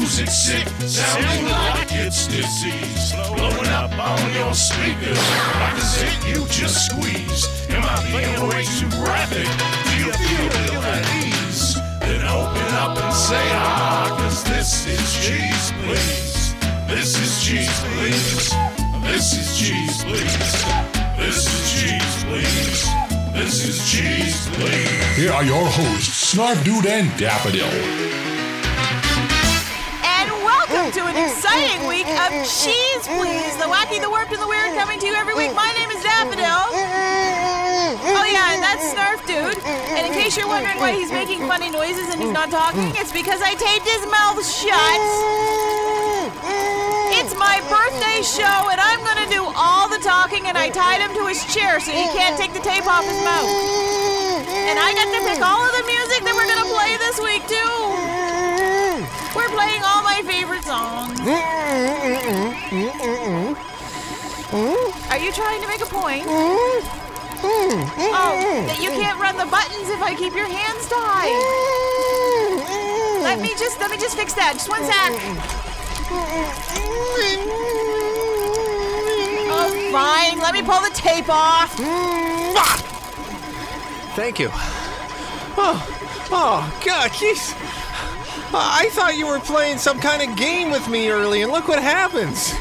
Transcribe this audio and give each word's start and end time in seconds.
music 0.00 0.28
sick? 0.28 0.68
Sounding 0.86 1.46
like 1.46 1.92
it's 1.92 2.26
disease. 2.28 3.12
Blowing 3.34 3.66
up 3.68 3.92
on 3.98 4.34
your 4.34 4.54
speakers 4.54 5.18
like 5.58 5.76
a 5.76 5.80
zit 5.80 6.16
you 6.28 6.46
just 6.46 6.86
squeezed. 6.86 7.50
Am 7.70 7.82
I 7.82 7.96
being 8.06 8.48
way 8.48 8.64
too 8.64 8.88
graphic? 9.02 9.48
Do 9.86 9.92
you 9.98 10.12
feel 10.12 10.46
ill 10.66 10.82
at 10.82 11.04
ease? 11.24 11.74
Then 12.00 12.22
open 12.26 12.70
up 12.74 12.98
and 13.02 13.14
say 13.14 13.46
ah, 13.54 14.16
cause 14.18 14.44
this 14.44 14.86
is 14.86 15.06
cheese, 15.24 15.72
please. 15.82 16.54
This 16.86 17.18
is 17.18 17.44
cheese, 17.44 17.80
please. 17.94 18.54
This 19.02 19.32
is 19.38 19.58
cheese, 19.58 20.04
please. 20.04 20.99
This 21.20 21.44
is 21.44 21.60
cheese, 21.68 22.24
please. 22.24 22.88
This 23.36 23.68
is 23.68 23.76
cheese, 23.84 24.48
please. 24.56 24.88
Here 25.20 25.30
are 25.30 25.44
your 25.44 25.68
hosts, 25.68 26.32
Snarf 26.32 26.64
Dude 26.64 26.86
and 26.86 27.12
Daffodil. 27.20 27.68
And 30.00 30.28
welcome 30.40 30.88
to 30.96 31.04
an 31.12 31.20
exciting 31.20 31.86
week 31.86 32.08
of 32.08 32.32
Cheese 32.48 33.04
Please, 33.04 33.52
the 33.60 33.68
wacky, 33.68 34.00
the 34.00 34.08
warped, 34.08 34.32
and 34.32 34.40
the 34.40 34.48
weird 34.48 34.72
coming 34.72 34.98
to 34.98 35.06
you 35.06 35.14
every 35.14 35.34
week. 35.34 35.52
My 35.54 35.70
name 35.76 35.90
is 35.92 36.02
Daffodil. 36.02 36.72
Oh 38.00 38.24
yeah, 38.24 38.56
and 38.56 38.62
that's 38.64 38.88
Snarf 38.88 39.20
Dude. 39.28 39.60
And 39.92 40.06
in 40.06 40.14
case 40.14 40.38
you're 40.38 40.48
wondering 40.48 40.78
why 40.78 40.92
he's 40.92 41.12
making 41.12 41.40
funny 41.46 41.68
noises 41.68 42.08
and 42.08 42.18
he's 42.18 42.30
mm. 42.30 42.40
not 42.40 42.50
talking, 42.50 42.80
mm. 42.80 43.00
it's 43.00 43.12
because 43.12 43.42
I 43.44 43.52
taped 43.60 43.86
his 43.86 44.08
mouth 44.08 44.40
shut. 44.40 44.72
Mm. 44.72 46.70
It's 47.20 47.36
my 47.36 47.60
birthday 47.68 48.24
show, 48.24 48.70
and 48.72 48.80
I'm 48.80 49.04
gonna 49.04 49.28
do 49.28 49.44
all 49.54 49.88
the 49.88 49.98
talking, 49.98 50.39
and 50.50 50.58
I 50.58 50.68
tied 50.68 50.98
him 50.98 51.14
to 51.14 51.30
his 51.30 51.46
chair 51.46 51.78
so 51.78 51.94
he 51.94 52.10
can't 52.10 52.34
take 52.34 52.52
the 52.52 52.58
tape 52.58 52.82
off 52.82 53.06
his 53.06 53.22
mouth. 53.22 53.46
And 54.50 54.82
I 54.82 54.90
get 54.98 55.06
to 55.06 55.22
pick 55.22 55.38
all 55.38 55.62
of 55.62 55.70
the 55.78 55.86
music 55.86 56.26
that 56.26 56.34
we're 56.34 56.50
gonna 56.50 56.66
play 56.66 56.98
this 56.98 57.22
week 57.22 57.46
too. 57.46 57.70
We're 59.30 59.54
playing 59.54 59.86
all 59.86 60.02
my 60.02 60.26
favorite 60.26 60.66
songs. 60.66 61.22
Are 65.06 65.22
you 65.22 65.30
trying 65.30 65.62
to 65.62 65.68
make 65.70 65.86
a 65.86 65.86
point? 65.86 66.26
Oh, 67.46 68.34
that 68.66 68.82
you 68.82 68.90
can't 68.90 69.22
run 69.22 69.38
the 69.38 69.46
buttons 69.46 69.88
if 69.88 70.02
I 70.02 70.18
keep 70.18 70.34
your 70.34 70.50
hands 70.50 70.82
tied. 70.90 71.30
Let 73.22 73.38
me 73.38 73.54
just 73.54 73.78
let 73.78 73.92
me 73.92 73.98
just 73.98 74.18
fix 74.18 74.34
that. 74.34 74.54
Just 74.58 74.68
one 74.68 74.82
sec. 74.82 75.14
Fine. 79.92 80.38
Let 80.38 80.54
me 80.54 80.62
pull 80.62 80.80
the 80.80 80.90
tape 80.94 81.28
off. 81.28 81.74
Thank 84.14 84.38
you. 84.38 84.50
Oh, 85.62 86.28
oh, 86.30 86.80
God, 86.84 87.10
jeez. 87.10 87.54
I 88.52 88.88
thought 88.92 89.16
you 89.16 89.26
were 89.26 89.38
playing 89.40 89.78
some 89.78 90.00
kind 90.00 90.28
of 90.28 90.36
game 90.36 90.70
with 90.70 90.88
me 90.88 91.08
early, 91.10 91.42
and 91.42 91.52
look 91.52 91.68
what 91.68 91.80
happens. 91.82 92.52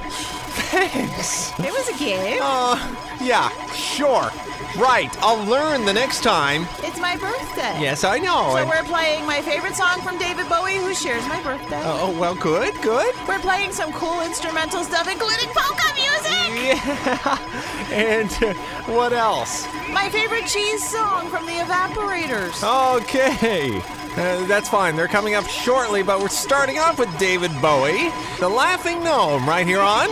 Thanks. 0.72 1.52
It 1.60 1.72
was 1.72 1.88
a 1.90 1.98
game. 1.98 2.40
Uh, 2.42 2.78
yeah, 3.22 3.50
sure. 3.72 4.30
Right, 4.78 5.10
I'll 5.22 5.44
learn 5.46 5.86
the 5.86 5.94
next 5.94 6.22
time. 6.22 6.68
It's 6.84 7.00
my 7.00 7.18
birthday. 7.18 7.82
Yes, 7.82 8.04
I 8.04 8.20
know. 8.20 8.52
So 8.52 8.58
and- 8.58 8.70
we're 8.70 8.84
playing 8.84 9.26
my 9.26 9.42
favorite 9.42 9.76
song 9.76 10.02
from 10.02 10.18
David 10.20 10.48
Bowie, 10.48 10.78
who 10.78 10.94
shares 10.94 11.26
my 11.28 11.42
birthday. 11.42 11.82
oh, 11.86 12.16
well, 12.20 12.36
good, 12.36 12.80
good. 12.82 13.16
We're 13.28 13.40
playing 13.40 13.72
some 13.72 13.92
cool 13.94 14.22
instrumental 14.22 14.84
stuff, 14.84 15.08
including 15.12 15.50
polka 15.56 15.92
music. 15.96 16.09
Yeah. 16.26 17.38
And 17.92 18.32
uh, 18.44 18.54
what 18.94 19.14
else? 19.14 19.66
My 19.90 20.10
favorite 20.10 20.46
cheese 20.46 20.88
song 20.88 21.28
from 21.30 21.48
the 21.48 21.54
Evaporators. 21.54 22.62
Okay. 23.00 23.82
Uh, 24.12 24.46
that's 24.46 24.70
fine. 24.70 24.96
They're 24.96 25.08
coming 25.08 25.34
up 25.34 25.48
shortly, 25.48 26.04
but 26.04 26.20
we're 26.20 26.28
starting 26.28 26.78
off 26.78 27.00
with 27.00 27.10
David 27.18 27.52
Bowie, 27.62 28.12
The 28.40 28.48
Laughing 28.48 29.04
Gnome, 29.04 29.48
right 29.50 29.66
here 29.66 29.80
on. 29.80 30.08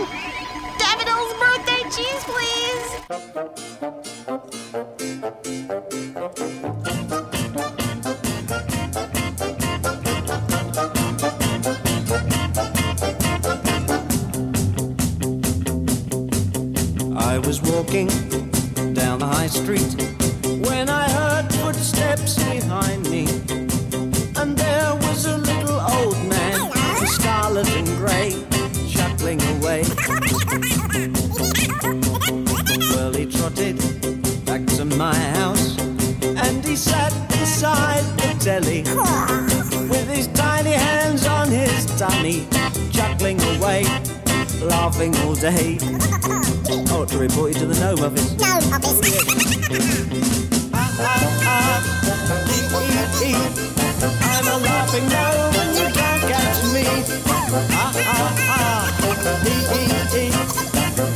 Daffodil's 0.78 1.32
birthday 1.34 1.82
cheese, 1.94 2.24
please. 2.24 2.88
Walking 17.78 18.08
down 18.92 19.20
the 19.20 19.26
high 19.26 19.46
street 19.46 19.94
when 20.66 20.88
I 20.88 21.08
heard 21.08 21.46
footsteps 21.54 22.34
behind 22.34 23.08
me. 23.08 23.22
And 24.34 24.58
there 24.58 24.94
was 24.96 25.26
a 25.26 25.38
little 25.38 25.78
old 25.78 26.18
man 26.26 26.72
in 27.00 27.06
scarlet 27.06 27.68
and 27.70 27.86
grey 27.98 28.30
chuckling 28.90 29.40
away. 29.54 29.84
Well, 32.90 33.12
he 33.12 33.26
trotted 33.26 34.07
laughing 44.98 45.14
all 45.28 45.34
day. 45.36 45.78
Oh, 46.90 47.04
to 47.04 47.18
report 47.18 47.52
you 47.52 47.58
to 47.60 47.66
the 47.66 47.78
gnome 47.78 48.00
office. 48.04 48.32
Gnome 48.32 48.72
office. 48.72 48.98
I'm 54.20 54.46
a 54.46 54.58
laughing 54.58 55.06
gnome 55.08 55.54
and 55.54 55.78
you 55.78 55.86
can't 55.94 56.22
catch 56.32 56.64
me. 56.74 56.84
Ah, 57.26 57.92
ah, 58.10 58.34
ah. 58.50 58.82
Ee, 59.46 59.54
ee, 59.78 59.94
ee. 60.18 60.32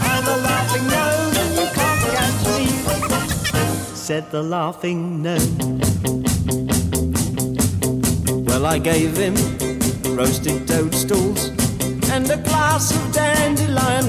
I'm 0.01 0.27
a 0.27 0.37
laughing 0.47 0.87
gnome 0.87 1.35
and 1.43 1.53
you 1.59 1.67
can't 1.75 2.03
catch 2.15 2.41
me. 2.55 2.65
Said 3.97 4.31
the 4.31 4.43
laughing 4.43 5.23
gnome. 5.23 5.57
Well, 8.45 8.65
I 8.65 8.79
gave 8.79 9.17
him 9.17 9.35
roasted 10.17 10.69
toadstools 10.69 11.51
and 12.13 12.31
a 12.31 12.37
glass 12.37 12.95
of 12.95 13.13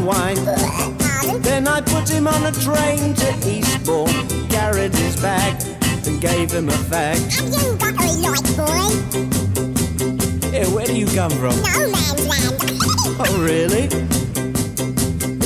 wine. 0.06 0.36
Then 1.42 1.68
I 1.68 1.82
put 1.82 2.10
him 2.10 2.28
on 2.28 2.46
a 2.46 2.52
train 2.52 3.14
to 3.16 3.30
Eastbourne, 3.48 4.28
carried 4.50 4.94
his 4.94 5.16
bag, 5.22 5.62
and 6.06 6.22
gave 6.22 6.52
him 6.52 6.70
a 6.70 6.80
fag. 6.90 7.18
You 7.40 7.76
got 7.78 7.94
a 7.96 8.12
light, 8.26 8.48
boy. 8.58 8.90
Hey, 10.50 10.68
where 10.74 10.86
do 10.86 10.96
you 10.96 11.08
come 11.08 11.32
from? 11.32 11.56
No 11.62 11.92
man's 11.92 12.28
land. 12.28 12.60
Oh, 13.26 13.44
really? 13.44 13.84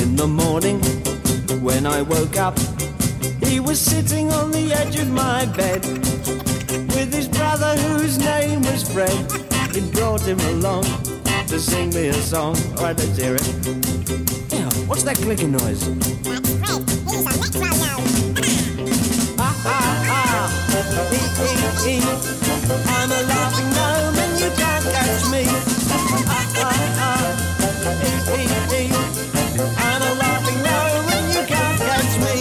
In 0.02 0.16
the 0.16 0.28
morning, 0.28 0.80
when 1.62 1.86
I 1.86 2.02
woke 2.02 2.38
up, 2.38 2.58
he 3.44 3.60
was 3.60 3.80
sitting 3.80 4.32
on 4.32 4.52
the 4.52 4.72
edge 4.74 4.98
of 4.98 5.10
my 5.10 5.46
bed 5.48 5.86
with 6.96 7.14
his 7.14 7.28
brother, 7.28 7.76
whose 7.76 8.18
name 8.18 8.62
was 8.62 8.90
Fred. 8.90 9.18
He 9.74 9.82
brought 9.92 10.22
him 10.22 10.40
along 10.40 10.86
to 11.48 11.60
sing 11.60 11.90
me 11.92 12.08
a 12.10 12.14
song. 12.14 12.56
All 12.78 12.84
right, 12.84 12.98
let's 12.98 13.18
hear 13.18 13.36
it. 13.36 13.48
Yeah, 14.52 14.70
what's 14.88 15.04
that 15.04 15.16
clicking 15.18 15.52
noise? 15.52 15.82
That's 16.24 16.50
Fred. 16.60 16.84
He's 17.08 17.26
a 17.26 17.34
metro 17.40 17.70
gnome. 17.80 18.04
Ah, 19.40 19.56
ah, 19.66 20.08
ah. 20.10 20.48
Ee, 21.14 21.24
ee, 21.88 21.96
ee. 21.96 22.02
I'm 22.88 23.12
a 23.12 23.22
laughing 23.32 23.70
gnome 23.76 24.18
and 24.24 24.34
you 24.42 24.50
can't 24.60 24.86
catch 24.92 25.24
me. 25.32 25.44
Ah, 25.88 26.44
ah, 26.58 26.76
ah. 27.00 27.22
Ee, 28.04 28.36
ee, 28.36 28.48
ee. 28.76 28.92
I'm 29.78 30.02
a 30.02 30.12
laughing 30.20 30.60
gnome 30.66 31.08
and 31.16 31.28
you 31.34 31.44
can't 31.48 31.80
catch 31.80 32.14
me. 32.26 32.36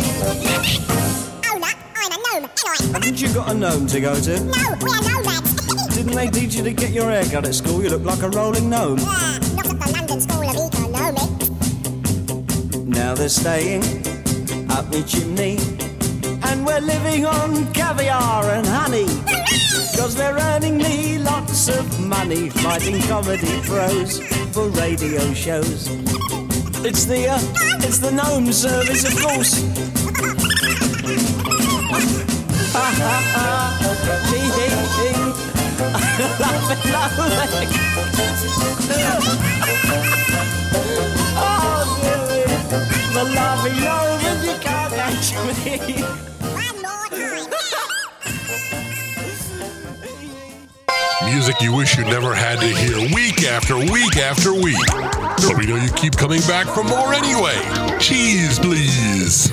Oh, 1.47 1.59
look, 1.62 1.79
I'm 1.94 2.11
a 2.11 2.19
gnome. 2.19 2.50
Anyway. 2.67 2.93
Haven't 2.93 3.20
you 3.20 3.29
got 3.32 3.50
a 3.50 3.55
gnome 3.55 3.87
to 3.87 4.00
go 4.00 4.14
to? 4.20 4.41
No, 4.41 4.75
we're 4.81 5.00
nomads. 5.09 5.36
Didn't 5.96 6.12
they 6.14 6.28
teach 6.28 6.54
you 6.56 6.62
to 6.62 6.72
get 6.75 6.90
your 6.90 7.10
hair 7.10 7.25
cut 7.25 7.46
at 7.46 7.54
school? 7.54 7.82
You 7.82 7.88
look 7.88 8.04
like 8.04 8.20
a 8.22 8.28
rolling 8.28 8.69
gnome. 8.69 8.98
yeah, 8.98 9.38
not 9.56 9.66
at 9.66 9.81
the 9.81 9.93
London 9.96 10.20
School 10.20 10.43
of 10.43 10.54
Economics. 10.69 11.48
Now 12.84 13.14
they're 13.14 13.31
staying 13.31 13.82
up 14.70 14.90
the 14.90 15.02
chimney. 15.08 15.56
And 16.43 16.66
we're 16.66 16.81
living 16.81 17.25
on 17.25 17.72
caviar 17.72 18.44
and 18.50 18.66
honey. 18.66 19.06
Cause 19.96 20.14
they're 20.14 20.37
earning 20.37 20.76
me 20.76 21.16
lots 21.16 21.70
of 21.70 21.99
money 21.99 22.50
fighting 22.50 23.00
comedy 23.08 23.62
pros 23.62 24.20
for 24.52 24.69
radio 24.69 25.32
shows. 25.32 25.88
It's 26.84 27.06
the, 27.06 27.28
uh, 27.28 27.40
it's 27.81 28.00
the 28.00 28.10
gnome 28.10 28.52
service, 28.52 29.02
of 29.08 29.19
course. 29.19 29.64
Music 51.25 51.61
you 51.61 51.75
wish 51.75 51.97
you 51.97 52.05
never 52.05 52.35
had 52.35 52.61
to 52.61 52.67
hear 52.67 52.99
week 53.15 53.44
after 53.44 53.77
week 53.79 54.17
after 54.19 54.53
week. 54.53 54.77
But 54.93 55.56
we 55.59 55.67
know 55.67 55.77
you 55.77 55.91
keep 55.93 56.17
coming 56.17 56.41
back 56.43 56.67
for 56.67 56.85
more 56.85 57.15
anyway. 57.15 57.56
Cheese, 57.99 58.59
please. 58.59 59.50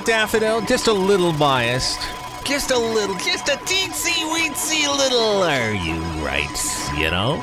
That 0.00 0.06
daffodil? 0.06 0.60
Just 0.62 0.86
a 0.86 0.92
little 0.92 1.32
biased. 1.32 2.00
Just 2.44 2.70
a 2.70 2.78
little, 2.78 3.16
just 3.16 3.48
a 3.48 3.52
teensy 3.52 4.24
weensy 4.32 4.86
little. 4.96 5.42
Are 5.42 5.72
you 5.72 6.00
right? 6.24 6.48
You 6.96 7.10
know? 7.10 7.42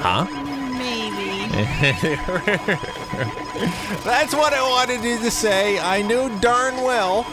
Huh? 0.00 0.26
Maybe. 0.72 1.48
That's 4.04 4.34
what 4.34 4.52
I 4.52 4.62
wanted 4.62 5.04
you 5.04 5.18
to 5.18 5.30
say. 5.30 5.78
I 5.78 6.02
knew 6.02 6.28
darn 6.40 6.82
well 6.82 7.24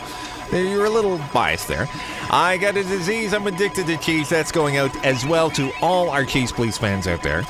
that 0.51 0.63
you 0.63 0.77
were 0.77 0.85
a 0.85 0.89
little 0.89 1.19
biased 1.33 1.67
there. 1.67 1.89
I 2.29 2.57
got 2.57 2.77
a 2.77 2.83
disease. 2.83 3.33
I'm 3.33 3.47
addicted 3.47 3.87
to 3.87 3.97
cheese. 3.97 4.29
That's 4.29 4.51
going 4.51 4.77
out 4.77 4.95
as 5.03 5.25
well 5.25 5.49
to 5.51 5.71
all 5.81 6.09
our 6.09 6.25
Cheese 6.25 6.51
Please 6.51 6.77
fans 6.77 7.07
out 7.07 7.23
there 7.23 7.41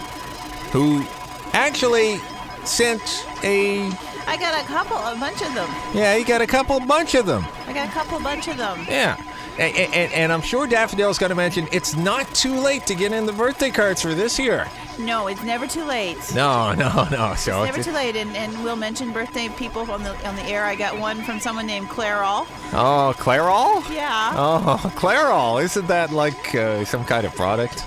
who 0.71 1.05
actually 1.53 2.19
sent 2.63 3.27
a. 3.43 3.91
I 4.27 4.37
got 4.37 4.63
a 4.63 4.67
couple, 4.67 4.97
a 4.97 5.15
bunch 5.19 5.41
of 5.41 5.53
them. 5.53 5.69
Yeah, 5.93 6.15
you 6.15 6.25
got 6.25 6.41
a 6.41 6.47
couple 6.47 6.79
bunch 6.79 7.15
of 7.15 7.25
them. 7.25 7.45
I 7.67 7.73
got 7.73 7.87
a 7.87 7.91
couple 7.91 8.19
bunch 8.19 8.47
of 8.47 8.57
them. 8.57 8.85
Yeah. 8.87 9.21
And, 9.59 9.75
and, 9.75 10.13
and 10.13 10.33
I'm 10.33 10.41
sure 10.41 10.65
Daffodil's 10.65 11.17
going 11.19 11.29
to 11.29 11.35
mention 11.35 11.67
it's 11.71 11.95
not 11.95 12.33
too 12.33 12.55
late 12.55 12.85
to 12.87 12.95
get 12.95 13.11
in 13.11 13.25
the 13.25 13.33
birthday 13.33 13.69
cards 13.69 14.01
for 14.01 14.13
this 14.13 14.39
year. 14.39 14.67
No, 14.97 15.27
it's 15.27 15.43
never 15.43 15.67
too 15.67 15.83
late. 15.83 16.17
No, 16.33 16.73
no, 16.73 17.07
no. 17.11 17.33
So 17.35 17.63
it's 17.63 17.75
Never 17.77 17.83
too 17.83 17.91
late, 17.91 18.15
and, 18.15 18.35
and 18.35 18.63
we'll 18.63 18.75
mention 18.75 19.11
birthday 19.11 19.49
people 19.49 19.89
on 19.91 20.03
the 20.03 20.15
on 20.27 20.35
the 20.35 20.43
air. 20.43 20.65
I 20.65 20.75
got 20.75 20.97
one 20.99 21.21
from 21.23 21.39
someone 21.39 21.67
named 21.67 21.89
Clairol. 21.89 22.47
Oh, 22.73 23.13
Clairol? 23.17 23.93
Yeah. 23.93 24.33
Oh, 24.35 24.79
Clairol. 24.95 25.61
Isn't 25.63 25.87
that 25.87 26.11
like 26.11 26.55
uh, 26.55 26.85
some 26.85 27.03
kind 27.03 27.25
of 27.25 27.35
product? 27.35 27.85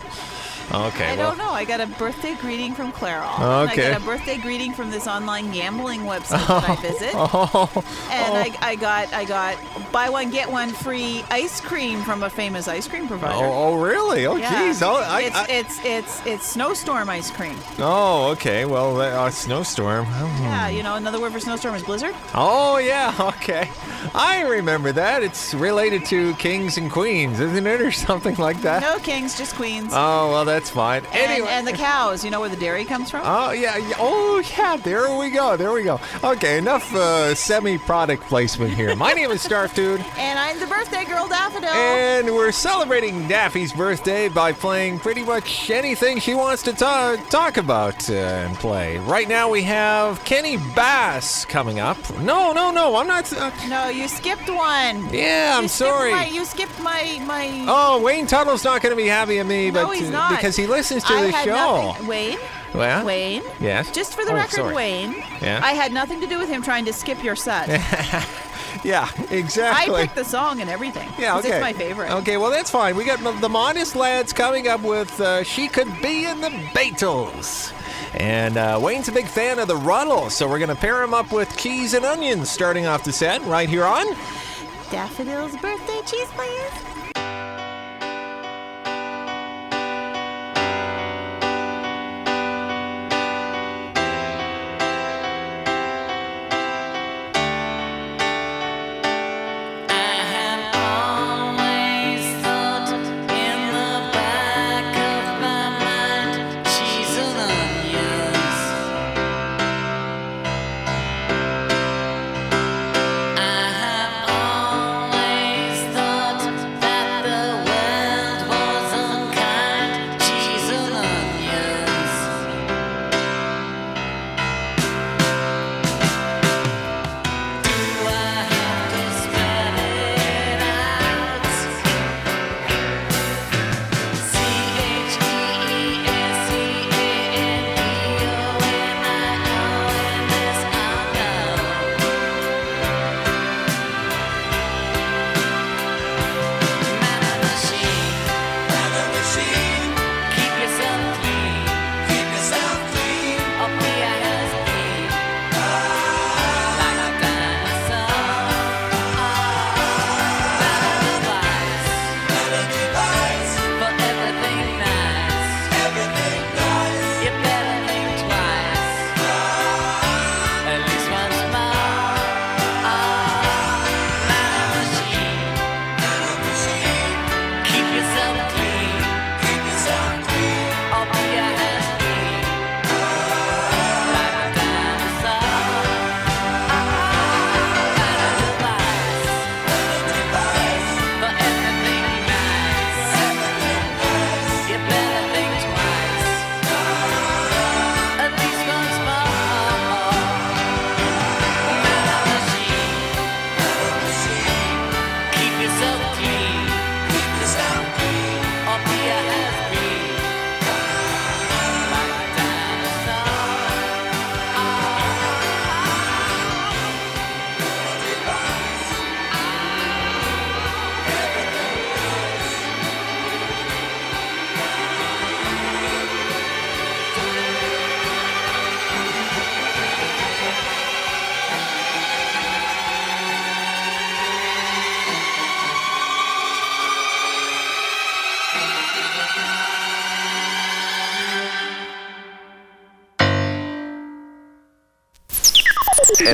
Okay, 0.72 1.05
I 1.12 1.16
well. 1.16 1.28
don't 1.31 1.38
know. 1.38 1.50
I 1.50 1.64
got 1.64 1.81
a 1.81 1.87
birthday 1.87 2.34
greeting 2.34 2.75
from 2.75 2.90
Clairol. 2.93 3.69
Okay. 3.70 3.87
I 3.88 3.93
got 3.93 4.02
a 4.02 4.05
birthday 4.05 4.38
greeting 4.38 4.72
from 4.72 4.90
this 4.90 5.06
online 5.06 5.50
gambling 5.52 6.00
website 6.00 6.46
that 6.49 6.69
I 6.70 6.76
visit. 6.76 7.12
Oh, 7.16 7.70
And 8.11 8.34
I, 8.37 8.56
I 8.61 8.75
got 8.76 9.12
I 9.12 9.25
got 9.25 9.56
buy 9.93 10.08
one 10.08 10.31
get 10.31 10.50
one 10.50 10.70
free 10.70 11.25
ice 11.31 11.61
cream 11.61 12.02
from 12.02 12.22
a 12.22 12.31
famous 12.31 12.66
ice 12.69 12.88
cream 12.88 13.06
provider. 13.06 13.34
oh, 13.44 13.52
oh, 13.75 13.81
really? 13.82 14.26
Oh, 14.26 14.37
Yeah. 14.37 14.66
geez. 14.66 14.82
Oh, 14.82 14.96
I, 14.96 15.22
it's, 15.22 15.37
I- 15.37 15.46
it's 15.49 15.84
it's 15.84 16.26
it's 16.26 16.46
snowstorm 16.46 17.08
ice 17.08 17.31
cream. 17.31 17.56
oh, 17.78 18.31
okay. 18.32 18.64
Well, 18.64 19.00
uh, 19.00 19.31
snowstorm. 19.31 20.06
Hmm. 20.06 20.44
Yeah, 20.44 20.68
you 20.68 20.83
know 20.83 20.94
another 20.97 21.21
word 21.21 21.33
for 21.33 21.40
snowstorm 21.40 21.75
is 21.75 21.83
blizzard. 21.83 22.14
Oh, 22.35 22.78
yeah. 22.78 23.12
Okay. 23.35 23.68
I 24.14 24.42
remember 24.42 24.92
that. 24.92 25.23
It's 25.23 25.54
related 25.54 26.04
to 26.06 26.34
kings 26.34 26.76
and 26.78 26.90
queens, 26.90 27.40
isn't 27.40 27.66
it, 27.66 27.80
or 27.80 27.92
something 27.92 28.37
like 28.37 28.61
that? 28.62 28.82
No 28.82 28.99
kings, 28.99 29.37
just 29.38 29.54
queens. 29.54 29.92
Oh, 29.94 30.30
well, 30.30 30.44
that's 30.44 30.70
fine. 30.70 31.04
and, 31.06 31.14
anyway. 31.14 31.49
and 31.50 31.66
the 31.66 31.73
cows. 31.73 32.25
You 32.25 32.30
know 32.30 32.40
where 32.40 32.49
the 32.49 32.56
dairy 32.56 32.84
comes 32.84 33.11
from? 33.11 33.23
Oh 33.25 33.52
yeah. 33.52 33.75
Oh 33.99 34.42
yeah, 34.56 34.76
there 34.76 35.16
we 35.16 35.30
go. 35.30 35.56
There 35.56 35.73
we 35.73 35.82
go. 35.82 36.00
Okay, 36.23 36.58
enough 36.58 36.92
uh, 36.94 37.34
semi-product 37.34 38.23
placement 38.25 38.73
here. 38.75 38.94
My 38.96 39.12
name 39.12 39.30
is 39.30 39.46
Snarf 39.46 39.75
Dude, 39.75 40.00
and 40.18 40.38
I'm 40.38 40.58
the 40.61 40.66
birthday 40.66 41.04
girl, 41.04 41.28
Daffodil. 41.28 41.68
and 41.68 42.26
we're 42.26 42.52
celebrating 42.52 43.26
Daffy's 43.28 43.73
birthday 43.73 44.28
by 44.28 44.52
playing 44.52 44.99
pretty 44.99 45.23
much 45.23 45.70
anything 45.70 46.18
she 46.18 46.34
wants 46.34 46.62
to 46.64 46.73
ta- 46.73 47.16
talk 47.30 47.56
about 47.56 48.08
uh, 48.11 48.14
and 48.14 48.56
play. 48.56 48.99
Right 48.99 49.28
now 49.28 49.50
we 49.50 49.62
have 49.62 50.25
Kenny 50.25 50.56
Bass 50.75 51.44
coming 51.44 51.78
up. 51.80 51.99
No, 52.20 52.52
no, 52.52 52.70
no, 52.70 52.96
I'm 52.96 53.06
not. 53.06 53.32
Uh, 53.32 53.50
no, 53.68 53.88
you 53.94 54.08
skipped 54.08 54.48
one. 54.48 55.12
yeah, 55.12 55.54
I'm 55.56 55.62
You 55.64 55.68
skipped 55.68 55.90
sorry. 55.90 56.10
my- 56.12 56.26
you 56.26 56.44
skipped 56.44 56.78
my 56.80 57.22
my. 57.26 57.64
Oh, 57.68 58.02
Wayne 58.02 58.26
Tuttle's 58.26 58.64
not 58.64 58.82
going 58.82 58.92
to 58.92 58.96
be 59.02 59.08
happy 59.08 59.38
at 59.38 59.46
me, 59.46 59.70
no, 59.70 59.86
but 59.86 59.96
he's 59.96 60.08
uh, 60.08 60.12
not. 60.12 60.30
because 60.36 60.56
he 60.56 60.66
listens 60.66 61.04
to 61.04 61.12
I 61.14 61.22
the 61.22 61.30
had 61.30 61.44
show. 61.44 61.86
Nothing. 61.88 62.06
Wayne. 62.06 62.38
Well, 62.74 63.04
Wayne. 63.06 63.42
Yes. 63.60 63.90
Just 63.92 64.14
for 64.14 64.24
the 64.24 64.32
Oh, 64.32 64.34
record, 64.34 64.50
sorry. 64.56 64.74
Wayne. 64.74 65.12
Yeah. 65.40 65.60
I 65.62 65.72
had 65.72 65.92
nothing 65.92 66.20
to 66.22 66.26
do 66.26 66.38
with 66.38 66.48
him 66.48 66.60
trying 66.62 66.84
to 66.86 66.92
skip 66.92 67.22
your 67.22 67.36
set. 67.36 67.68
Yeah, 68.82 69.08
exactly. 69.30 69.94
I 69.94 70.02
picked 70.02 70.16
the 70.16 70.24
song 70.26 70.60
and 70.60 70.68
everything. 70.68 71.08
Yeah, 71.18 71.38
okay. 71.38 71.52
It's 71.52 71.60
my 71.62 71.72
favorite. 71.72 72.10
Okay, 72.16 72.36
well 72.36 72.50
that's 72.50 72.70
fine. 72.70 72.96
We 72.96 73.04
got 73.04 73.18
the 73.40 73.48
Modest 73.48 73.96
Lads 73.96 74.34
coming 74.34 74.68
up 74.68 74.82
with 74.82 75.18
uh, 75.22 75.42
"She 75.42 75.68
Could 75.68 75.88
Be 76.02 76.26
in 76.26 76.42
the 76.42 76.50
Beatles," 76.74 77.72
and 78.14 78.56
uh, 78.56 78.78
Wayne's 78.80 79.09
a 79.09 79.12
big 79.12 79.26
fan 79.26 79.59
of 79.59 79.68
the 79.68 79.76
Rutles, 79.76 80.33
so 80.33 80.49
we're 80.49 80.59
gonna 80.59 80.75
pair 80.75 81.02
him 81.02 81.14
up 81.14 81.33
with 81.33 81.56
Cheese 81.56 81.94
and 81.94 82.04
Onions, 82.04 82.50
starting 82.50 82.87
off 82.87 83.04
the 83.04 83.12
set 83.12 83.42
right 83.42 83.68
here 83.68 83.85
on. 83.85 84.06
Daffodil's 84.90 85.56
birthday 85.56 86.00
cheese, 86.06 86.28
please. 86.37 87.03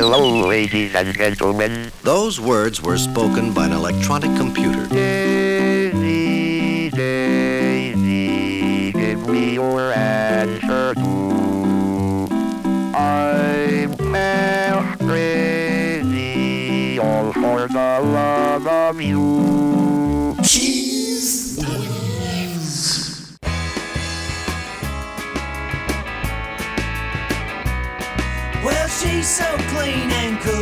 Hello, 0.00 0.48
ladies 0.48 0.94
and 0.94 1.12
gentlemen. 1.12 1.92
Those 2.02 2.40
words 2.40 2.80
were 2.80 2.96
spoken 2.96 3.52
by 3.52 3.66
an 3.66 3.72
electronic 3.72 4.34
computer. 4.38 4.69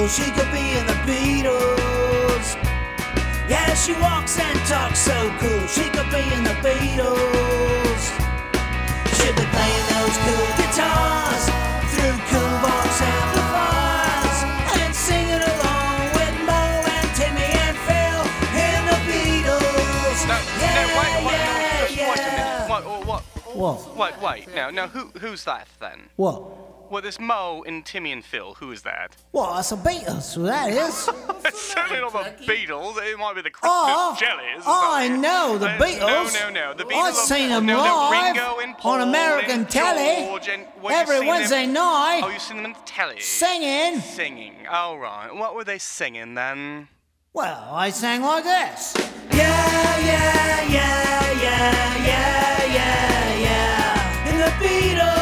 She 0.09 0.31
could 0.33 0.51
be 0.51 0.73
in 0.73 0.87
the 0.87 0.97
Beatles. 1.05 2.57
Yeah, 3.49 3.75
she 3.75 3.93
walks 3.95 4.39
and 4.39 4.59
talks 4.67 5.01
so 5.01 5.13
cool, 5.39 5.67
she 5.67 5.85
could 5.91 6.11
be 6.11 6.25
in 6.33 6.45
the 6.45 6.57
Beatles. 6.65 8.03
She'll 9.17 9.37
be 9.37 9.45
playing 9.53 9.87
those 9.93 10.17
cool 10.25 10.49
guitars 10.57 11.45
through 11.93 12.17
cool 12.33 12.55
box 12.65 13.03
amplifiers 13.05 14.39
and 14.81 14.95
singing 14.95 15.45
along 15.45 16.01
with 16.17 16.35
Mo 16.49 16.63
and 16.89 17.09
Timmy 17.15 17.53
and 17.69 17.77
Phil 17.85 18.21
in 18.57 18.81
the 18.89 18.99
Beatles. 19.09 20.19
No, 20.25 20.37
yeah, 20.61 20.73
no, 20.75 20.85
wait, 20.97 21.13
wait, 21.27 21.37
yeah, 21.37 21.81
no, 21.81 21.87
just 21.87 22.01
wait 22.01 22.21
a 22.21 22.33
minute. 22.33 22.69
What, 22.69 22.83
what, 22.87 23.07
what? 23.07 23.23
What? 23.55 23.97
Wait, 23.97 24.23
wait. 24.23 24.55
Now, 24.55 24.71
now, 24.71 24.89
who, 24.89 25.11
who's 25.19 25.45
that 25.45 25.69
then? 25.81 26.09
What? 26.17 26.68
Well, 26.91 27.03
there's 27.03 27.21
Mo 27.21 27.63
and 27.67 27.85
Timmy 27.85 28.13
and 28.13 28.25
Phil. 28.25 28.55
Who 28.55 28.73
is 28.73 28.83
that? 28.83 29.15
What? 29.33 29.55
That's 29.57 29.73
a 29.73 29.77
Beatles, 29.77 30.35
who 30.35 30.45
that 30.45 30.71
is. 30.71 31.09
It's 31.49 31.61
certainly 31.73 32.01
not 32.01 32.13
the 32.13 32.45
Beatles. 32.47 32.97
It 33.03 33.19
might 33.19 33.35
be 33.35 33.41
the 33.43 33.51
Christmas 33.51 33.73
Oh, 33.75 34.17
Jellies. 34.19 34.63
oh, 34.67 34.91
I 34.95 35.09
know, 35.09 35.57
the 35.59 35.69
Uh, 35.71 35.79
Beatles. 35.79 36.35
No, 36.35 36.51
no, 36.51 36.51
no. 36.51 36.75
The 36.75 36.85
Beatles. 36.85 37.03
I've 37.03 37.15
seen 37.15 37.49
them 37.51 37.65
no, 37.67 37.77
no, 37.85 38.11
live 38.11 38.37
Ringo 38.37 38.59
and 38.61 38.77
Paul 38.77 38.95
on 38.95 39.09
American 39.09 39.51
and 39.61 39.71
telly 39.71 40.25
George 40.27 40.49
and, 40.49 40.67
well, 40.83 40.95
every 40.95 41.17
seen 41.17 41.27
them- 41.27 41.29
Wednesday 41.29 41.67
night. 41.67 42.21
Oh, 42.25 42.29
you've 42.29 42.43
seen 42.43 42.57
them 42.59 42.67
on 42.67 42.73
the 42.75 42.79
telly. 42.85 43.21
Singing. 43.21 44.01
Singing. 44.01 44.67
Oh, 44.71 44.97
right. 44.97 45.35
What 45.35 45.55
were 45.55 45.65
they 45.65 45.79
singing 45.79 46.35
then? 46.35 46.89
Well, 47.33 47.69
I 47.73 47.91
sang 47.91 48.23
like 48.23 48.45
this. 48.45 48.95
Yeah, 49.31 49.99
yeah, 49.99 50.63
yeah, 50.69 51.33
yeah, 51.43 51.97
yeah, 52.05 52.65
yeah, 52.75 53.39
yeah. 53.47 54.31
In 54.31 54.39
the 54.39 54.51
Beatles. 54.67 55.18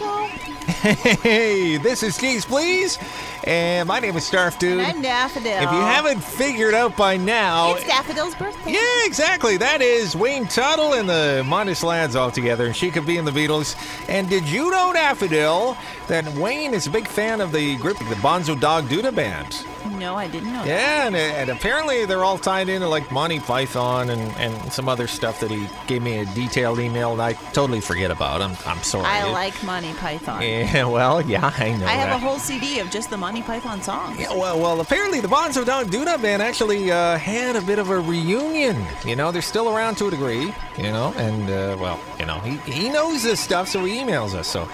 Show. 0.00 0.69
Hey, 0.80 1.76
this 1.76 2.02
is 2.02 2.16
Cheese 2.16 2.46
Please, 2.46 2.98
and 3.44 3.86
my 3.86 4.00
name 4.00 4.16
is 4.16 4.30
Snarf 4.30 4.58
Dude. 4.58 4.80
I'm 4.80 5.02
Daffodil. 5.02 5.52
If 5.52 5.60
you 5.60 5.66
haven't 5.80 6.24
figured 6.24 6.72
out 6.72 6.96
by 6.96 7.18
now, 7.18 7.74
It's 7.74 7.86
Daffodil's 7.86 8.34
birthday. 8.34 8.72
yeah, 8.72 9.04
exactly. 9.06 9.58
That 9.58 9.82
is 9.82 10.16
Wayne 10.16 10.46
Tuttle 10.46 10.94
and 10.94 11.06
the 11.06 11.44
Modest 11.46 11.82
Lads 11.82 12.16
all 12.16 12.30
together, 12.30 12.64
and 12.64 12.74
she 12.74 12.90
could 12.90 13.04
be 13.04 13.18
in 13.18 13.26
the 13.26 13.30
Beatles. 13.30 13.76
And 14.08 14.26
did 14.30 14.48
you 14.48 14.70
know, 14.70 14.92
Daffodil, 14.94 15.76
that 16.08 16.26
Wayne 16.34 16.72
is 16.72 16.86
a 16.86 16.90
big 16.90 17.06
fan 17.06 17.42
of 17.42 17.52
the 17.52 17.76
group, 17.76 17.98
the 17.98 18.04
Bonzo 18.16 18.58
Dog 18.58 18.88
Doo-Dah 18.88 19.10
Band? 19.10 19.66
No, 19.98 20.14
I 20.14 20.28
didn't 20.28 20.52
know 20.52 20.64
that. 20.64 20.66
Yeah, 20.66 21.06
and, 21.08 21.16
and 21.16 21.50
apparently 21.50 22.06
they're 22.06 22.24
all 22.24 22.38
tied 22.38 22.70
into 22.70 22.88
like 22.88 23.10
Monty 23.10 23.38
Python 23.40 24.08
and, 24.10 24.20
and 24.38 24.72
some 24.72 24.88
other 24.88 25.06
stuff 25.06 25.40
that 25.40 25.50
he 25.50 25.66
gave 25.86 26.02
me 26.02 26.18
a 26.18 26.24
detailed 26.26 26.78
email 26.78 27.12
and 27.12 27.20
I 27.20 27.32
totally 27.52 27.80
forget 27.82 28.10
about. 28.10 28.40
I'm, 28.40 28.56
I'm 28.66 28.82
sorry. 28.82 29.04
I 29.06 29.30
like 29.30 29.62
Monty 29.62 29.92
Python. 29.94 30.40
Yeah, 30.42 30.69
well, 30.74 31.20
yeah, 31.22 31.52
I 31.58 31.70
know 31.76 31.86
I 31.86 31.90
have 31.92 32.10
that. 32.10 32.16
a 32.16 32.18
whole 32.18 32.38
CD 32.38 32.78
of 32.78 32.90
just 32.90 33.10
the 33.10 33.16
Monty 33.16 33.42
Python 33.42 33.82
songs. 33.82 34.18
Yeah, 34.18 34.32
well, 34.32 34.58
well, 34.58 34.80
apparently 34.80 35.20
the 35.20 35.28
Bonzo 35.28 35.64
Dog 35.64 35.90
Doo-Dah 35.90 36.18
band 36.18 36.42
actually 36.42 36.90
uh, 36.90 37.16
had 37.18 37.56
a 37.56 37.60
bit 37.60 37.78
of 37.78 37.90
a 37.90 37.98
reunion. 37.98 38.76
You 39.04 39.16
know, 39.16 39.32
they're 39.32 39.42
still 39.42 39.74
around 39.74 39.96
to 39.96 40.06
a 40.06 40.10
degree. 40.10 40.52
You 40.76 40.92
know, 40.92 41.12
and 41.16 41.50
uh, 41.50 41.76
well, 41.80 41.98
you 42.18 42.26
know, 42.26 42.38
he, 42.40 42.56
he 42.70 42.88
knows 42.88 43.22
this 43.22 43.40
stuff, 43.40 43.68
so 43.68 43.84
he 43.84 43.98
emails 43.98 44.34
us. 44.34 44.46
So 44.46 44.68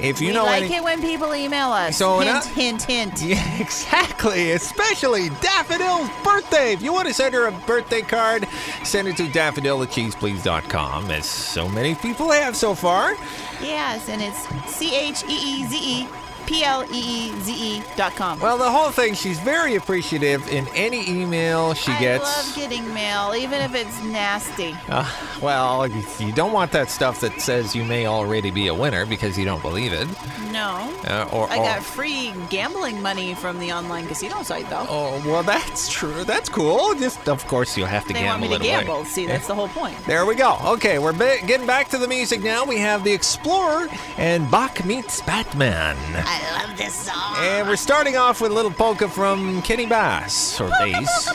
if 0.00 0.20
you 0.20 0.28
we 0.28 0.34
know 0.34 0.44
like 0.44 0.64
any, 0.64 0.76
it 0.76 0.84
when 0.84 1.00
people 1.00 1.34
email 1.34 1.68
us. 1.68 1.96
So, 1.96 2.20
hint, 2.20 2.44
hint, 2.44 2.82
hint. 2.82 3.22
yeah, 3.22 3.60
exactly. 3.60 4.52
Especially 4.52 5.28
Daffodil's 5.40 6.08
birthday. 6.24 6.72
If 6.72 6.82
you 6.82 6.92
want 6.92 7.08
to 7.08 7.14
send 7.14 7.34
her 7.34 7.46
a 7.46 7.52
birthday 7.66 8.02
card, 8.02 8.46
send 8.84 9.08
it 9.08 9.16
to 9.16 9.28
daffodil 9.28 9.82
at 9.82 9.90
cheeseplease.com, 9.90 11.10
as 11.10 11.26
so 11.26 11.68
many 11.68 11.94
people 11.94 12.30
have 12.30 12.56
so 12.56 12.74
far. 12.74 13.14
Yes, 13.60 14.08
and 14.08 14.22
it's 14.22 14.48
C 14.72 14.94
H 14.96 15.24
E 15.28 15.32
E 15.32 15.64
Z 15.66 15.78
E 15.82 16.08
P 16.48 16.64
L 16.64 16.82
E 16.90 17.28
E 17.28 17.40
Z 17.40 17.52
E 17.52 17.82
dot 17.94 18.16
com. 18.16 18.40
Well, 18.40 18.56
the 18.56 18.70
whole 18.70 18.90
thing, 18.90 19.12
she's 19.12 19.38
very 19.40 19.74
appreciative 19.74 20.48
in 20.48 20.66
any 20.68 21.08
email 21.08 21.74
she 21.74 21.92
I 21.92 22.00
gets. 22.00 22.24
I 22.24 22.46
love 22.46 22.56
getting 22.56 22.94
mail, 22.94 23.34
even 23.36 23.60
if 23.60 23.74
it's 23.74 24.02
nasty. 24.04 24.74
Uh, 24.88 25.06
well, 25.42 25.86
you, 25.86 26.32
don't 26.32 26.52
want 26.52 26.72
that 26.72 26.88
stuff 26.90 27.20
that 27.20 27.38
says 27.42 27.76
you 27.76 27.84
may 27.84 28.06
already 28.06 28.50
be 28.50 28.68
a 28.68 28.74
winner 28.74 29.04
because 29.04 29.36
you 29.36 29.44
don't 29.44 29.60
believe 29.60 29.92
it. 29.92 30.08
No. 30.50 30.90
Uh, 31.06 31.28
or, 31.32 31.50
I 31.50 31.58
got 31.58 31.82
free 31.82 32.32
gambling 32.48 33.02
money 33.02 33.34
from 33.34 33.58
the 33.58 33.70
online 33.72 34.06
casino 34.06 34.42
site, 34.42 34.70
though. 34.70 34.86
Oh, 34.88 35.22
well, 35.26 35.42
that's 35.42 35.90
true. 35.90 36.24
That's 36.24 36.48
cool. 36.48 36.94
Just, 36.94 37.28
of 37.28 37.46
course, 37.46 37.76
you'll 37.76 37.86
have 37.88 38.06
to 38.06 38.14
they 38.14 38.24
want 38.24 38.40
gamble 38.40 38.58
me 38.58 38.64
to 38.64 38.64
it 38.64 38.74
away. 38.74 38.84
gamble. 38.84 39.04
See, 39.04 39.26
that's 39.26 39.46
the 39.46 39.54
whole 39.54 39.68
point. 39.68 39.96
There 40.06 40.24
we 40.24 40.34
go. 40.34 40.56
Okay, 40.64 40.98
we're 40.98 41.12
ba- 41.12 41.38
getting 41.46 41.66
back 41.66 41.88
to 41.90 41.98
the 41.98 42.08
music 42.08 42.42
now. 42.42 42.64
We 42.64 42.78
have 42.78 43.04
The 43.04 43.12
Explorer 43.12 43.88
and 44.16 44.50
Bach 44.50 44.84
meets 44.86 45.20
Batman. 45.20 45.96
I 46.16 46.37
love 46.60 46.76
this 46.76 46.94
song. 46.94 47.36
And 47.38 47.68
we're 47.68 47.76
starting 47.76 48.16
off 48.16 48.40
with 48.40 48.50
a 48.50 48.54
little 48.54 48.70
polka 48.70 49.08
from 49.08 49.62
Kenny 49.62 49.86
Bass, 49.86 50.60
or 50.60 50.68
Bass. 50.70 51.28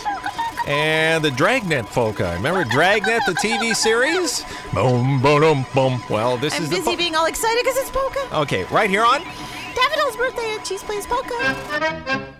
And 0.66 1.24
the 1.24 1.32
Dragnet 1.32 1.86
polka. 1.88 2.34
Remember 2.36 2.64
Dragnet, 2.64 3.22
the 3.26 3.34
TV 3.34 3.76
series? 3.76 4.46
Boom, 4.74 5.22
boom, 5.22 5.42
boom. 5.42 5.66
Boom. 5.74 6.04
Well, 6.10 6.38
this 6.38 6.56
I'm 6.56 6.64
is 6.64 6.70
the 6.70 6.78
busy 6.78 6.92
po- 6.92 6.98
being 6.98 7.16
all 7.16 7.26
excited 7.26 7.62
because 7.64 7.78
it's 7.78 7.90
polka. 7.90 8.40
Okay, 8.42 8.64
right 8.66 8.90
here 8.90 9.04
on 9.04 9.22
Daffodil's 9.76 10.16
birthday 10.16 10.56
at 10.56 10.64
Cheese 10.64 10.84
Plays 10.84 11.06
Polka. 11.06 12.34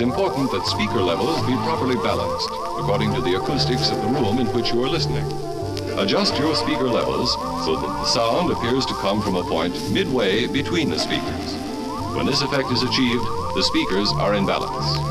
Important 0.00 0.50
that 0.50 0.66
speaker 0.66 1.00
levels 1.00 1.40
be 1.46 1.54
properly 1.56 1.96
balanced 1.96 2.48
according 2.78 3.12
to 3.14 3.20
the 3.20 3.36
acoustics 3.36 3.90
of 3.90 4.00
the 4.00 4.08
room 4.08 4.38
in 4.38 4.46
which 4.54 4.72
you 4.72 4.82
are 4.82 4.88
listening. 4.88 5.24
Adjust 5.98 6.38
your 6.38 6.54
speaker 6.54 6.88
levels 6.88 7.32
so 7.64 7.76
that 7.76 7.86
the 7.86 8.04
sound 8.04 8.50
appears 8.50 8.86
to 8.86 8.94
come 8.94 9.20
from 9.20 9.36
a 9.36 9.42
point 9.42 9.74
midway 9.90 10.46
between 10.46 10.88
the 10.88 10.98
speakers. 10.98 11.54
When 12.14 12.24
this 12.24 12.42
effect 12.42 12.70
is 12.72 12.82
achieved, 12.82 13.24
the 13.54 13.62
speakers 13.62 14.10
are 14.12 14.34
in 14.34 14.46
balance. 14.46 15.09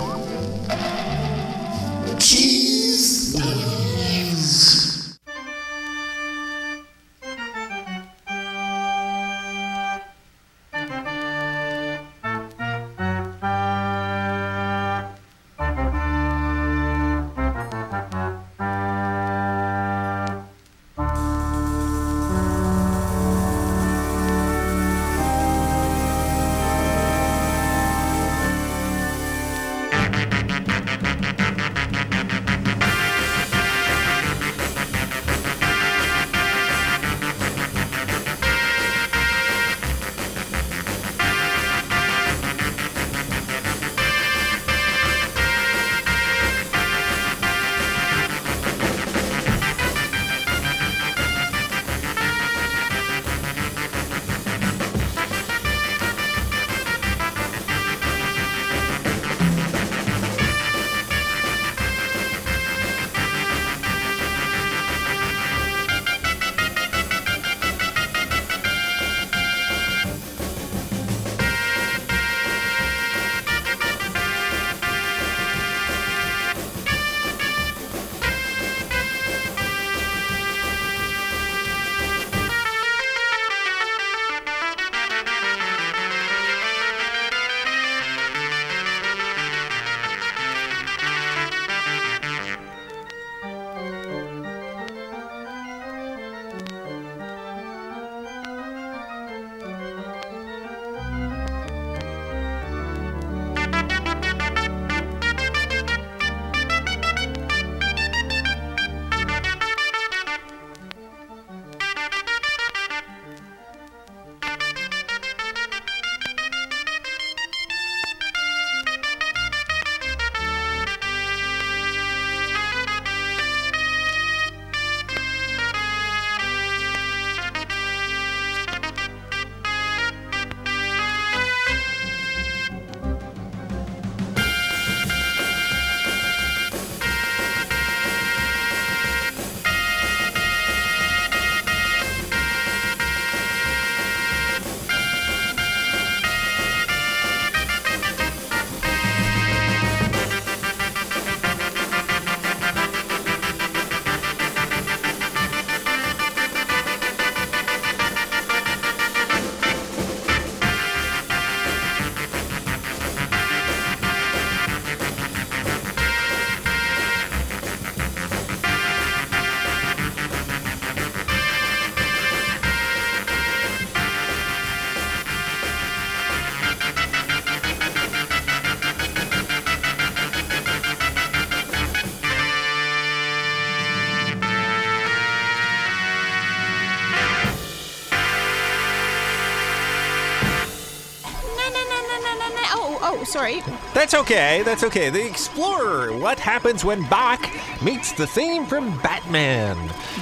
Oh, 193.19 193.23
sorry. 193.25 193.61
That's 193.93 194.13
okay. 194.13 194.61
That's 194.63 194.83
okay. 194.83 195.09
The 195.09 195.25
Explorer. 195.25 196.13
What 196.13 196.39
happens 196.39 196.85
when 196.85 197.03
Bach 197.09 197.49
meets 197.81 198.13
the 198.13 198.25
theme 198.27 198.65
from 198.65 198.97
Batman? 198.99 199.77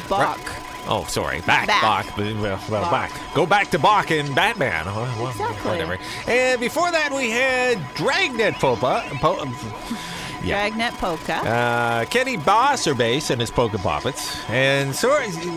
Bach. 0.09 0.37
Right- 0.37 0.63
Oh, 0.89 1.03
sorry. 1.03 1.41
Back. 1.41 1.67
Back. 1.67 1.81
Bach. 2.15 2.17
Well, 2.17 2.89
back. 2.89 3.11
Go 3.33 3.45
back 3.45 3.69
to 3.71 3.77
Bach 3.79 4.09
and 4.09 4.33
Batman. 4.33 4.85
Oh, 4.87 4.93
well, 5.19 5.31
Exactly. 5.31 5.71
Whatever. 5.71 5.97
And 6.27 6.61
before 6.61 6.89
that, 6.91 7.11
we 7.11 7.29
had 7.29 7.77
Dragnet 7.95 8.53
Popa. 8.55 9.03
Po- 9.19 9.45
yeah. 10.47 10.67
Dragnet 10.69 10.93
Polka. 10.95 11.35
Uh, 11.35 12.05
Kenny 12.05 12.37
bass 12.37 13.29
and 13.29 13.41
his 13.41 13.51
polka 13.51 13.77
poppets. 13.77 14.37
And 14.49 14.95
so, 14.95 15.09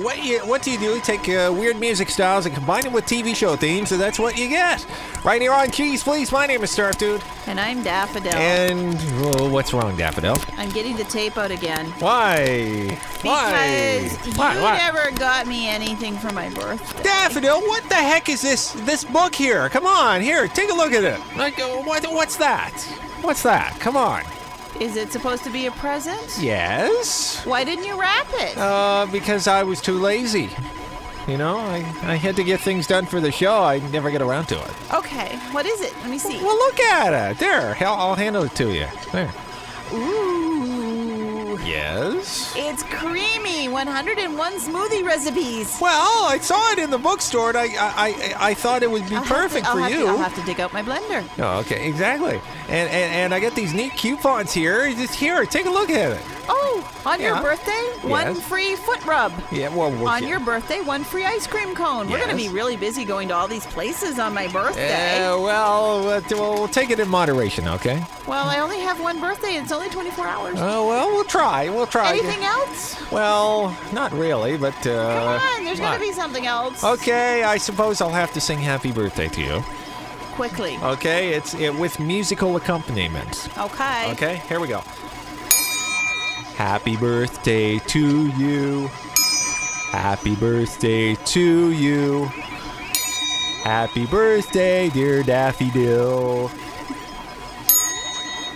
what 0.03 0.22
you, 0.24 0.40
what 0.40 0.62
do 0.62 0.70
you 0.70 0.79
do? 0.79 0.94
You 0.94 1.00
take 1.00 1.29
uh, 1.29 1.53
weird 1.57 1.79
music 1.79 2.09
styles 2.11 2.46
and 2.46 2.55
combine 2.55 2.83
them 2.83 2.92
with 2.92 3.05
TV 3.07 3.35
show 3.35 3.57
themes, 3.57 3.92
and 3.92 4.00
that's 4.00 4.18
what 4.18 4.37
you 4.38 4.48
get. 4.48 4.85
Right 5.24 5.40
here 5.40 5.53
on 5.53 5.70
Cheese, 5.70 6.03
please. 6.03 6.33
My 6.33 6.46
name 6.46 6.62
is 6.62 6.70
Snarf 6.76 6.98
Dude. 6.98 7.22
and 7.46 7.61
I'm 7.61 7.83
Daffodil. 7.83 8.35
And 8.35 8.94
well, 9.20 9.50
what's 9.50 9.72
wrong, 9.72 9.96
Daffodil? 9.96 10.37
I'm 10.57 10.70
getting 10.70 10.96
the 10.96 11.05
tape 11.05 11.37
out 11.38 11.50
again. 11.50 11.87
Why? 11.98 12.98
Why? 13.22 14.09
Because 14.12 14.37
Why? 14.38 14.55
you 14.55 14.62
Why? 14.62 14.76
never 14.79 15.11
got 15.18 15.46
me 15.46 15.68
anything 15.68 16.16
for 16.16 16.33
my 16.33 16.48
birthday. 16.50 17.03
Daffodil, 17.03 17.61
what 17.62 17.83
the 17.88 17.94
heck 17.94 18.29
is 18.29 18.40
this 18.42 18.72
this 18.85 19.05
book 19.05 19.35
here? 19.35 19.68
Come 19.68 19.87
on, 19.87 20.20
here, 20.22 20.48
take 20.48 20.70
a 20.70 20.74
look 20.74 20.92
at 20.92 21.05
it. 21.05 21.20
Like, 21.37 21.59
uh, 21.61 21.68
what, 21.83 22.05
what's 22.11 22.37
that? 22.37 22.72
What's 23.22 23.42
that? 23.42 23.79
Come 23.81 23.96
on. 23.96 24.22
Is 24.78 24.96
it 24.96 25.12
supposed 25.12 25.44
to 25.44 25.50
be 25.50 25.66
a 25.66 25.70
present? 25.72 26.38
Yes. 26.40 27.44
Why 27.44 27.64
didn't 27.64 27.85
you 27.85 27.98
wrap 28.00 28.26
it? 28.35 28.56
Uh, 28.56 29.06
because 29.11 29.46
I 29.46 29.62
was 29.62 29.80
too 29.80 29.98
lazy. 29.98 30.50
You 31.28 31.37
know, 31.37 31.59
I, 31.59 31.76
I 32.02 32.14
had 32.16 32.35
to 32.37 32.44
get 32.44 32.61
things 32.61 32.87
done 32.87 33.04
for 33.06 33.20
the 33.20 33.30
show. 33.30 33.62
I 33.62 33.78
never 33.90 34.11
get 34.11 34.22
around 34.22 34.46
to 34.46 34.61
it. 34.61 34.70
okay, 34.94 35.37
what 35.52 35.66
is 35.66 35.80
it? 35.80 35.94
Let 36.00 36.11
me 36.11 36.18
see. 36.18 36.38
Well, 36.42 36.56
look 36.56 36.80
at 36.80 37.12
it. 37.33 37.38
There, 37.38 37.76
I'll, 37.80 37.94
I'll 37.94 38.14
handle 38.14 38.42
it 38.44 38.54
to 38.56 38.72
you. 38.72 38.87
There. 39.12 39.30
Ooh. 39.92 41.59
Yes. 41.64 42.52
It's 42.56 42.83
creamy 42.85 43.68
101 43.68 44.52
smoothie 44.54 45.04
recipes. 45.04 45.76
Well, 45.80 46.24
I 46.26 46.38
saw 46.38 46.72
it 46.72 46.78
in 46.78 46.90
the 46.90 46.98
bookstore, 46.98 47.50
and 47.50 47.59
I 47.59 47.64
I, 47.64 47.90
I, 47.96 48.35
I 48.50 48.54
thought 48.54 48.83
it 48.83 48.90
would 48.90 49.09
be 49.09 49.14
I'll 49.16 49.22
to- 49.22 49.28
perfect 49.28 49.66
I'll 49.66 49.74
for 49.74 49.80
have 49.83 49.90
you. 49.90 50.00
To, 50.00 50.06
I'll 50.09 50.18
have 50.18 50.35
to 50.37 50.42
dig 50.42 50.59
out 50.59 50.72
my 50.72 50.83
blender. 50.83 51.24
Oh, 51.38 51.61
okay, 51.61 51.87
exactly. 51.88 52.40
And, 52.70 52.88
and 52.88 53.12
and 53.12 53.35
I 53.35 53.40
got 53.40 53.56
these 53.56 53.74
neat 53.74 53.96
coupons 53.96 54.52
here. 54.52 54.92
Just 54.92 55.14
here, 55.16 55.44
take 55.44 55.66
a 55.66 55.70
look 55.70 55.90
at 55.90 56.12
it. 56.12 56.22
Oh, 56.48 56.87
On 57.06 57.18
your 57.20 57.35
Yeah. 57.35 57.42
birthday, 57.42 57.83
one 58.02 58.35
Yes. 58.35 58.40
free 58.46 58.76
foot 58.76 59.04
rub. 59.06 59.33
Yeah, 59.50 59.68
well, 59.74 59.88
On 60.06 60.22
yeah. 60.22 60.28
your 60.28 60.40
birthday, 60.40 60.80
one 60.83 61.02
free 61.02 61.24
ice 61.24 61.46
cream 61.46 61.74
cone. 61.74 62.09
We're 62.11 62.18
going 62.18 62.30
to 62.30 62.37
be 62.37 62.48
really 62.48 62.76
busy 62.76 63.04
going 63.04 63.28
to 63.28 63.35
all 63.35 63.48
these 63.48 63.64
places 63.66 64.18
on 64.18 64.35
my 64.35 64.46
birthday. 64.48 65.24
Uh, 65.26 65.40
well, 65.40 66.09
uh, 66.09 66.20
we'll 66.30 66.54
we'll 66.54 66.68
take 66.68 66.90
it 66.90 67.00
in 67.00 67.09
moderation, 67.09 67.66
okay? 67.68 68.04
well, 68.26 68.46
I 68.48 68.59
only 68.61 68.80
have 68.80 69.00
one 69.00 69.18
birthday. 69.20 69.54
It's 69.56 69.72
only 69.72 69.88
24 69.88 70.26
hours. 70.28 70.56
Oh, 70.61 70.87
well, 70.87 71.09
we'll 71.11 71.24
try. 71.24 71.68
We'll 71.70 71.87
try. 71.87 72.11
Anything 72.11 72.44
else? 72.44 72.96
Well, 73.11 73.74
not 73.92 74.12
really, 74.12 74.56
but. 74.59 74.76
Uh, 74.87 75.18
Come 75.18 75.40
on, 75.59 75.64
there's 75.64 75.80
what? 75.80 75.94
to 75.94 76.00
be 76.00 76.12
something 76.12 76.46
else. 76.46 76.85
Okay, 76.85 77.42
I 77.42 77.56
suppose 77.56 78.00
I'll 78.00 78.11
have 78.11 78.33
to 78.35 78.40
sing 78.40 78.59
happy 78.61 78.92
birthday 78.92 79.28
to 79.28 79.40
you. 79.40 79.64
Quickly. 80.40 80.79
Okay, 80.83 81.35
it's 81.35 81.53
it, 81.53 81.74
with 81.74 82.00
musical 82.00 82.57
accompaniment. 82.57 83.50
Okay. 83.59 84.11
Okay, 84.12 84.37
here 84.48 84.59
we 84.59 84.68
go. 84.68 84.81
Happy 86.57 86.96
birthday 86.96 87.79
to 87.79 88.29
you. 88.29 88.87
Happy 89.90 90.35
birthday 90.35 91.14
to 91.14 91.72
you. 91.72 92.24
Happy 93.64 94.07
birthday, 94.07 94.88
dear 94.88 95.22
Daffodil. 95.22 96.48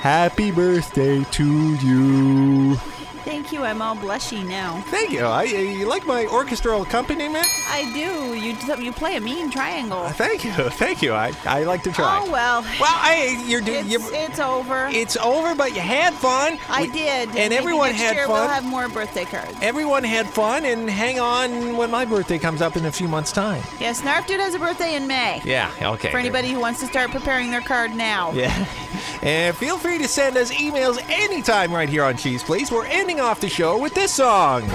Happy 0.01 0.51
birthday 0.51 1.23
to 1.33 1.75
you. 1.75 2.79
Thank 3.25 3.53
you. 3.53 3.65
I'm 3.65 3.81
all 3.81 3.97
blushy 3.97 4.47
now. 4.47 4.81
Thank 4.89 5.11
you. 5.11 5.21
I, 5.25 5.45
uh, 5.45 5.47
you 5.47 5.89
like 5.89 6.07
my 6.07 6.27
orchestral 6.27 6.83
accompaniment? 6.83 7.47
I 7.69 7.91
do. 7.95 8.35
You 8.35 8.55
you 8.83 8.93
play 8.93 9.17
a 9.17 9.21
mean 9.21 9.51
triangle. 9.51 10.01
Uh, 10.01 10.13
thank 10.13 10.45
you. 10.45 10.53
Thank 10.85 11.03
you. 11.03 11.13
I, 11.15 11.33
I 11.45 11.65
like 11.65 11.83
to 11.85 11.93
try. 11.93 12.21
Oh 12.23 12.31
well. 12.31 12.63
Well, 12.63 12.95
I 12.95 13.43
you're 13.47 13.61
doing. 13.61 13.91
It's, 13.91 14.11
it's 14.13 14.39
over. 14.39 14.89
It's 14.93 15.17
over, 15.17 15.55
but 15.55 15.75
you 15.75 15.81
had 15.81 16.13
fun. 16.15 16.59
I 16.69 16.83
We- 16.83 16.91
did. 16.91 17.29
and 17.31 17.35
Maybe 17.35 17.57
everyone 17.57 17.89
next 17.91 18.01
had 18.03 18.17
year 18.17 18.27
fun. 18.27 18.41
We'll 18.41 18.49
have 18.49 18.65
more 18.65 18.89
birthday 18.89 19.25
cards. 19.25 19.57
Everyone 19.63 20.05
had 20.05 20.29
fun, 20.29 20.65
and 20.65 20.89
hang 20.91 21.19
on 21.21 21.77
when 21.77 21.91
my 21.91 22.05
birthday 22.05 22.39
comes 22.39 22.61
up 22.61 22.77
in 22.77 22.85
a 22.87 22.93
few 22.93 23.09
months' 23.09 23.33
time. 23.33 23.63
Yes, 23.81 24.03
Snarf 24.03 24.27
Dude 24.27 24.41
has 24.41 24.55
a 24.55 24.59
birthday 24.59 24.95
in 24.97 25.07
May. 25.07 25.41
Yeah, 25.45 25.73
okay. 25.81 26.11
For 26.11 26.19
anybody 26.19 26.51
who 26.51 26.61
wants 26.61 26.81
to 26.81 26.87
start 26.87 27.11
preparing 27.11 27.51
their 27.51 27.63
card 27.63 27.95
now. 27.95 28.33
Yeah. 28.33 28.67
And 29.23 29.57
feel 29.57 29.79
free 29.79 29.97
to 29.99 30.07
send 30.07 30.37
us 30.37 30.53
emails 30.53 31.03
anytime 31.09 31.73
right 31.73 31.89
here 31.89 32.05
on 32.05 32.17
Cheese 32.17 32.43
Please. 32.43 32.71
We're 32.71 32.85
ending 33.15 33.25
off 33.25 33.39
the 33.39 33.49
show 33.49 33.79
with 33.79 33.95
this 33.95 34.13
song. 34.13 34.67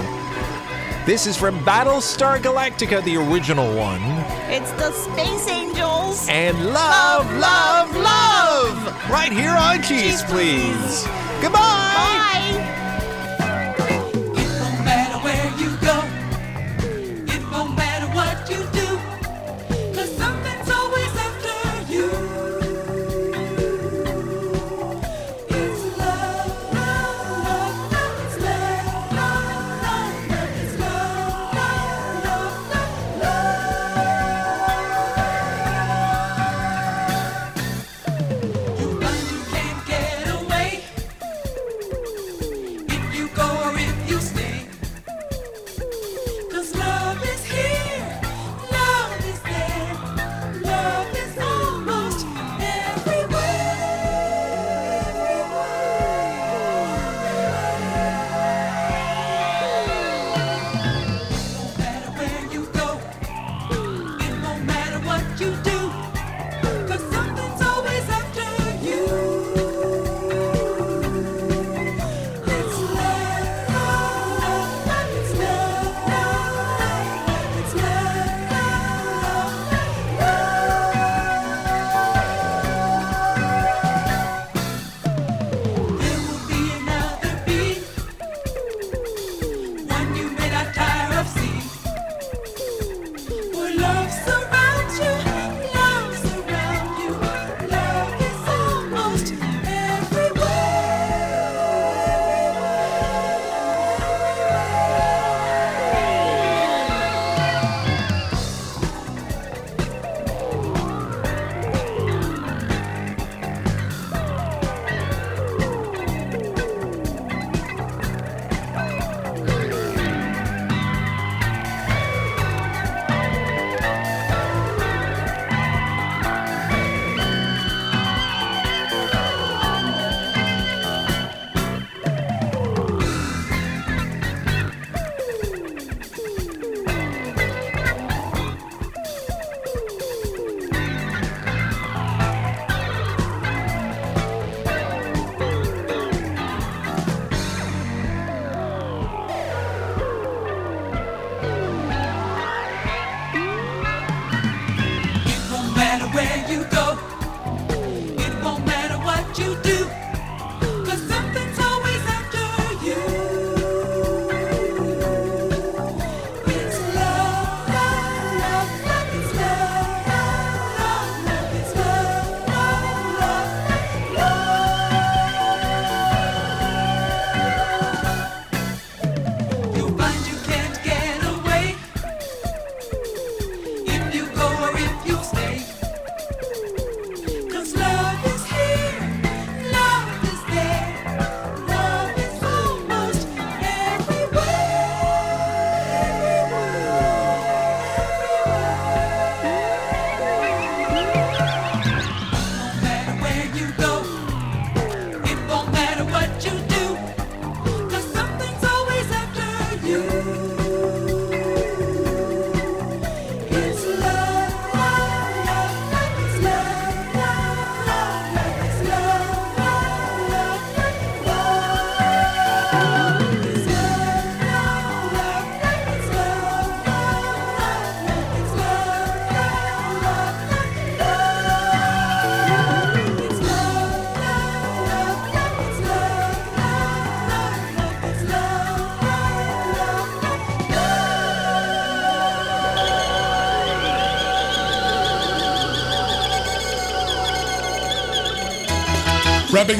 This 1.04 1.26
is 1.26 1.36
from 1.36 1.58
Battlestar 1.60 2.38
Galactica, 2.38 3.04
the 3.04 3.16
original 3.18 3.76
one. 3.76 4.00
It's 4.48 4.72
the 4.72 4.92
Space 4.92 5.46
Angels. 5.46 6.26
And 6.28 6.72
love, 6.72 7.30
love, 7.38 7.94
love! 7.94 9.10
Right 9.10 9.30
here 9.30 9.50
on 9.50 9.82
Cheese 9.82 10.22
Please. 10.22 11.04
Goodbye! 11.42 11.52
Bye! 11.52 12.59